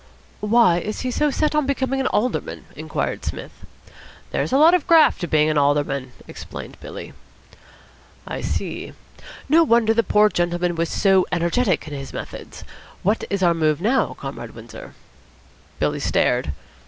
"Why 0.39 0.79
is 0.79 1.01
he 1.01 1.11
so 1.11 1.29
set 1.29 1.53
on 1.53 1.67
becoming 1.67 1.99
an 1.99 2.07
Alderman," 2.07 2.65
inquired 2.75 3.23
Psmith. 3.23 3.51
"There's 4.31 4.51
a 4.51 4.57
lot 4.57 4.73
of 4.73 4.87
graft 4.87 5.21
to 5.21 5.27
being 5.27 5.47
an 5.47 5.59
Alderman," 5.59 6.13
explained 6.27 6.77
Billy. 6.79 7.13
"I 8.27 8.41
see. 8.41 8.93
No 9.47 9.63
wonder 9.63 9.93
the 9.93 10.01
poor 10.01 10.29
gentleman 10.29 10.73
was 10.73 10.89
so 10.89 11.27
energetic 11.31 11.87
in 11.87 11.93
his 11.93 12.13
methods. 12.13 12.63
What 13.03 13.25
is 13.29 13.43
our 13.43 13.53
move 13.53 13.79
now, 13.79 14.15
Comrade 14.19 14.55
Windsor?" 14.55 14.95
Billy 15.77 15.99
stared. 15.99 16.51